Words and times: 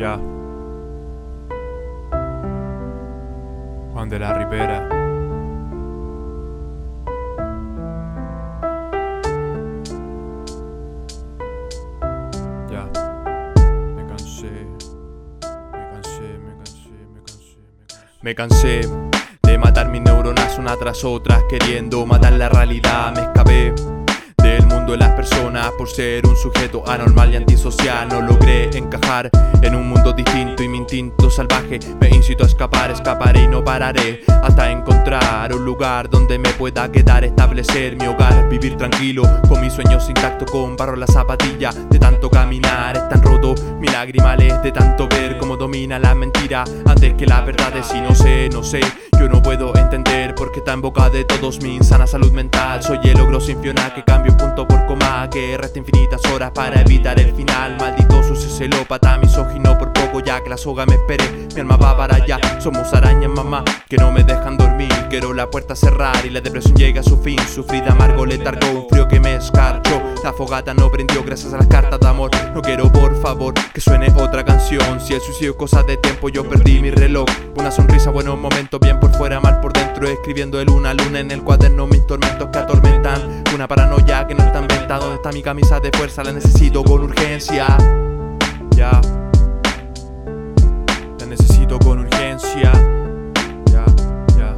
Ya. 0.00 0.16
Juan 3.92 4.08
de 4.08 4.18
la 4.18 4.32
Ribera. 4.32 4.88
Ya. 12.70 12.88
Me 13.94 14.06
cansé. 14.06 14.48
Me 15.70 15.84
cansé, 15.92 16.38
me 16.38 16.56
cansé, 16.56 16.92
me 17.12 17.22
cansé, 17.22 17.58
me 18.22 18.34
cansé. 18.34 18.80
Me 18.80 18.80
cansé 18.80 18.80
de 19.42 19.58
matar 19.58 19.90
mis 19.90 20.00
neuronas 20.00 20.58
una 20.58 20.78
tras 20.78 21.04
otra, 21.04 21.42
queriendo 21.46 22.06
matar 22.06 22.32
la 22.32 22.48
realidad. 22.48 23.12
Me 23.14 23.20
escapé 23.20 23.74
del 24.42 24.66
mundo 24.66 24.92
de 24.92 24.98
las 24.98 25.10
personas 25.10 25.70
por 25.72 25.88
ser 25.88 26.26
un 26.26 26.36
sujeto 26.36 26.82
anormal 26.86 27.32
y 27.32 27.36
antisocial. 27.36 28.08
No 28.08 28.20
logré 28.20 28.70
encajar 28.76 29.30
en 29.62 29.74
un 29.74 29.88
mundo 29.88 30.12
distinto 30.12 30.62
y 30.62 30.68
mi 30.68 30.78
instinto 30.78 31.30
salvaje 31.30 31.78
me 32.00 32.08
incitó 32.08 32.44
a 32.44 32.46
escapar. 32.46 32.90
Escaparé 32.90 33.42
y 33.42 33.48
no 33.48 33.62
pararé 33.62 34.22
hasta 34.42 34.70
encontrar 34.70 35.54
un 35.54 35.64
lugar 35.64 36.08
donde 36.08 36.38
me 36.38 36.50
pueda 36.50 36.90
quedar, 36.90 37.24
establecer 37.24 37.96
mi 37.96 38.06
hogar, 38.06 38.48
vivir 38.48 38.76
tranquilo 38.76 39.22
con 39.48 39.60
mis 39.60 39.72
sueños 39.72 40.08
intactos, 40.08 40.50
con 40.50 40.76
barro 40.76 40.94
en 40.94 41.00
la 41.00 41.06
zapatilla 41.06 41.70
de 41.90 41.98
tanto 41.98 42.30
caminar. 42.30 42.96
Es 42.96 43.08
tan 43.08 43.22
roto 43.22 43.54
mi 43.78 43.88
lágrima 43.88 44.30
de 44.36 44.72
tanto 44.72 45.08
ver 45.08 45.38
cómo 45.38 45.56
domina 45.56 45.98
la 45.98 46.14
mentira 46.14 46.64
que 47.00 47.26
la 47.26 47.40
verdad. 47.40 47.74
Es 47.76 47.94
y 47.94 48.00
no 48.00 48.14
sé, 48.14 48.48
no 48.50 48.62
sé, 48.62 48.80
yo 49.18 49.28
no 49.28 49.42
puedo 49.42 49.74
entender 49.76 50.34
por 50.34 50.52
qué 50.52 50.58
está 50.58 50.72
en 50.72 50.82
boca 50.82 51.08
de 51.08 51.24
todos 51.24 51.62
mi 51.62 51.76
insana 51.76 52.06
salud 52.06 52.30
mental. 52.32 52.82
Soy 52.82 52.98
el 53.04 53.18
ogro 53.20 53.40
sin 53.40 53.60
Fiona 53.62 53.94
que 53.94 54.04
cambio 54.04 54.36
punto 54.36 54.68
por 54.68 54.84
coma, 54.86 55.28
que 55.30 55.56
resta 55.56 55.78
infinitas 55.78 56.22
horas 56.26 56.50
para 56.50 56.82
evitar 56.82 57.18
el 57.18 57.32
final. 57.34 57.76
Maldito 57.78 58.22
sucio 58.22 58.50
celópata, 58.50 59.16
misógino 59.16 59.78
por 59.78 59.92
poco 59.94 60.20
ya 60.20 60.42
que 60.42 60.50
la 60.50 60.58
soga 60.58 60.84
me 60.84 60.96
espere. 60.96 61.24
Mi 61.54 61.60
alma 61.60 61.76
va 61.76 61.96
para 61.96 62.16
allá, 62.16 62.38
somos 62.60 62.92
arañas, 62.92 63.30
mamá, 63.30 63.64
que 63.88 63.96
no 63.96 64.12
me 64.12 64.22
dejan 64.22 64.58
dormir. 64.58 64.92
Quiero 65.08 65.32
la 65.32 65.48
puerta 65.48 65.74
cerrar 65.74 66.24
y 66.26 66.30
la 66.30 66.42
depresión 66.42 66.76
llega 66.76 67.00
a 67.00 67.04
su 67.04 67.16
fin. 67.22 67.38
Sufrir 67.38 67.84
amargo 67.88 68.26
letargo, 68.26 68.82
un 68.82 68.88
frío 68.90 69.08
que 69.08 69.20
me 69.20 69.36
escarchó. 69.36 69.79
La 70.22 70.34
fogata 70.34 70.74
no 70.74 70.90
prendió 70.90 71.24
gracias 71.24 71.54
a 71.54 71.56
las 71.56 71.66
cartas 71.66 71.98
de 71.98 72.06
amor. 72.06 72.30
No 72.54 72.60
quiero, 72.60 72.92
por 72.92 73.20
favor, 73.22 73.54
que 73.72 73.80
suene 73.80 74.12
otra 74.14 74.44
canción. 74.44 75.00
Si 75.00 75.14
el 75.14 75.20
suicidio 75.20 75.52
es 75.52 75.56
cosa 75.56 75.82
de 75.82 75.96
tiempo, 75.96 76.28
yo 76.28 76.46
perdí 76.46 76.78
mi 76.80 76.90
reloj. 76.90 77.26
Una 77.56 77.70
sonrisa, 77.70 78.10
buenos 78.10 78.38
momentos, 78.38 78.78
bien 78.80 79.00
por 79.00 79.12
fuera, 79.14 79.40
mal 79.40 79.60
por 79.60 79.72
dentro. 79.72 80.06
Escribiendo 80.06 80.60
el 80.60 80.66
luna 80.66 80.92
luna 80.92 81.20
en 81.20 81.30
el 81.30 81.42
cuaderno, 81.42 81.86
mis 81.86 82.06
tormentos 82.06 82.48
que 82.52 82.58
atormentan. 82.58 83.44
Una 83.54 83.66
paranoia 83.66 84.26
que 84.26 84.34
no 84.34 84.44
está 84.44 84.60
inventada. 84.60 85.00
¿Dónde 85.00 85.16
está 85.16 85.32
mi 85.32 85.42
camisa 85.42 85.80
de 85.80 85.90
fuerza? 85.90 86.22
La 86.22 86.32
necesito 86.32 86.84
con 86.84 87.02
urgencia. 87.02 87.66
Ya. 88.76 89.00
La 91.18 91.26
necesito 91.26 91.78
con 91.78 92.00
urgencia. 92.00 92.72
Ya, 93.72 93.84
ya. 94.36 94.54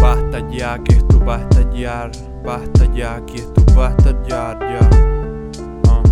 Basta 0.00 0.48
ya, 0.50 0.78
que 0.82 0.94
esto 0.94 1.24
va 1.24 1.36
a 1.36 1.40
estallar. 1.42 2.27
Basta 2.44 2.86
ya, 2.94 3.20
que 3.26 3.36
esto 3.36 3.62
va 3.76 3.88
a 3.88 3.90
estallar. 3.90 4.58
Ya. 4.60 4.90
Ah, 5.88 6.02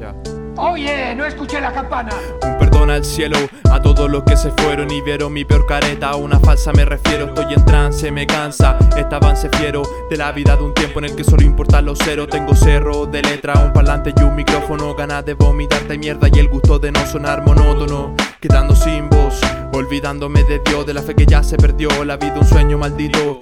ya. 0.00 0.14
Oye, 0.56 1.14
no 1.14 1.24
escuché 1.24 1.60
la 1.60 1.72
campana. 1.72 2.10
Un 2.42 2.58
perdón 2.58 2.90
al 2.90 3.04
cielo 3.04 3.36
a 3.70 3.82
todos 3.82 4.08
los 4.08 4.22
que 4.22 4.36
se 4.36 4.52
fueron 4.52 4.90
y 4.90 5.00
vieron 5.00 5.32
mi 5.32 5.44
peor 5.44 5.66
careta. 5.66 6.10
A 6.10 6.16
una 6.16 6.38
falsa 6.38 6.72
me 6.72 6.84
refiero, 6.84 7.26
estoy 7.26 7.54
en 7.54 7.64
trance, 7.64 8.10
me 8.12 8.26
cansa. 8.26 8.78
Este 8.96 9.14
avance 9.14 9.48
fiero 9.58 9.82
de 10.08 10.16
la 10.16 10.30
vida 10.32 10.56
de 10.56 10.62
un 10.62 10.74
tiempo 10.74 11.00
en 11.00 11.06
el 11.06 11.16
que 11.16 11.24
solo 11.24 11.42
importan 11.42 11.86
los 11.86 11.98
ceros. 11.98 12.28
Tengo 12.28 12.54
cerro 12.54 13.06
de 13.06 13.22
letra, 13.22 13.54
un 13.54 13.72
parlante 13.72 14.14
y 14.16 14.22
un 14.22 14.36
micrófono. 14.36 14.94
Ganas 14.94 15.24
de 15.24 15.34
vomitarte 15.34 15.98
mierda 15.98 16.28
y 16.32 16.38
el 16.38 16.48
gusto 16.48 16.78
de 16.78 16.92
no 16.92 17.04
sonar 17.06 17.44
monótono. 17.44 18.14
Quedando 18.40 18.76
sin 18.76 19.08
voz, 19.08 19.40
olvidándome 19.72 20.44
de 20.44 20.60
Dios, 20.64 20.86
de 20.86 20.94
la 20.94 21.02
fe 21.02 21.14
que 21.14 21.26
ya 21.26 21.42
se 21.42 21.56
perdió. 21.56 22.04
La 22.04 22.16
vida 22.16 22.34
un 22.38 22.46
sueño 22.46 22.78
maldito, 22.78 23.40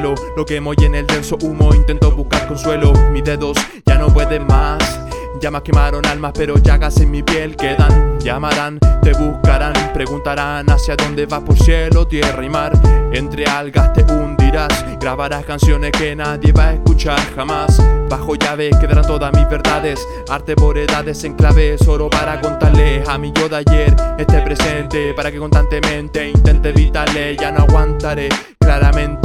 Lo 0.00 0.46
quemo 0.46 0.72
y 0.74 0.84
en 0.86 0.94
el 0.94 1.06
denso 1.06 1.36
humo 1.42 1.74
intento 1.74 2.10
buscar 2.12 2.46
consuelo. 2.48 2.94
Mis 3.10 3.24
dedos 3.24 3.58
ya 3.84 3.98
no 3.98 4.06
pueden 4.06 4.46
más. 4.46 5.00
Llamas 5.38 5.62
quemaron 5.62 6.06
almas, 6.06 6.32
pero 6.34 6.56
llagas 6.56 6.96
en 6.98 7.10
mi 7.10 7.22
piel 7.22 7.56
quedan. 7.56 8.18
Llamarán, 8.20 8.78
te 9.02 9.12
buscarán, 9.12 9.74
preguntarán 9.92 10.70
hacia 10.70 10.96
dónde 10.96 11.26
vas 11.26 11.40
por 11.40 11.58
cielo, 11.58 12.06
tierra 12.06 12.42
y 12.42 12.48
mar. 12.48 12.72
Entre 13.12 13.44
algas 13.44 13.92
te 13.92 14.02
hundirás, 14.04 14.84
grabarás 14.98 15.44
canciones 15.44 15.90
que 15.92 16.16
nadie 16.16 16.52
va 16.52 16.68
a 16.68 16.72
escuchar 16.74 17.20
jamás. 17.36 17.76
Bajo 18.08 18.34
llave 18.34 18.70
quedarán 18.80 19.06
todas 19.06 19.32
mis 19.34 19.48
verdades, 19.48 20.00
arte 20.30 20.54
por 20.54 20.78
edades 20.78 21.22
en 21.24 21.34
clave, 21.34 21.76
oro 21.86 22.08
para 22.08 22.40
contarle 22.40 23.04
a 23.06 23.18
mi 23.18 23.30
yo 23.32 23.48
de 23.48 23.56
ayer, 23.56 23.94
este 24.18 24.40
presente, 24.40 25.12
para 25.12 25.30
que 25.30 25.38
constantemente 25.38 26.30
intente 26.30 26.70
evitarle, 26.70 27.36
ya 27.36 27.50
no 27.50 27.64
aguantaré. 27.64 28.30
Claramente 28.58 29.21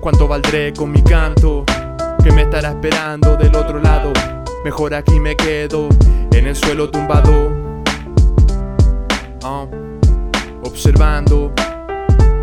cuánto 0.00 0.26
valdré 0.26 0.72
con 0.72 0.90
mi 0.90 1.02
canto, 1.02 1.64
que 2.22 2.32
me 2.32 2.42
estará 2.42 2.70
esperando 2.70 3.36
del 3.36 3.54
otro 3.54 3.78
lado. 3.78 4.12
Mejor 4.64 4.94
aquí 4.94 5.20
me 5.20 5.36
quedo, 5.36 5.88
en 6.32 6.46
el 6.46 6.56
suelo 6.56 6.90
tumbado. 6.90 7.52
Ah, 9.42 9.66
observando, 10.64 11.52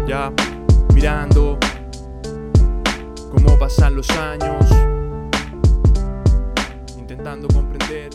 ya, 0.08 0.32
mirando 0.94 1.58
cómo 3.32 3.58
pasan 3.58 3.96
los 3.96 4.10
años. 4.12 4.66
Intentando 6.98 7.48
comprender 7.48 8.10